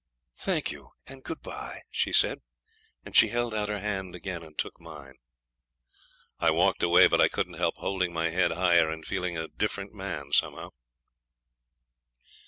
'Thank 0.37 0.71
you, 0.71 0.93
and 1.05 1.23
good 1.23 1.41
bye,' 1.43 1.83
she 1.91 2.11
said, 2.11 2.41
and 3.05 3.15
she 3.15 3.27
held 3.27 3.53
out 3.53 3.69
her 3.69 3.77
hand 3.77 4.15
again 4.15 4.41
and 4.41 4.57
took 4.57 4.81
mine. 4.81 5.13
I 6.39 6.49
walked 6.49 6.81
away, 6.81 7.05
but 7.07 7.21
I 7.21 7.27
couldn't 7.27 7.59
help 7.59 7.77
holding 7.77 8.11
my 8.11 8.29
head 8.31 8.49
higher, 8.49 8.89
and 8.89 9.05
feeling 9.05 9.37
a 9.37 9.47
different 9.47 9.93
man, 9.93 10.31
somehow. 10.31 10.69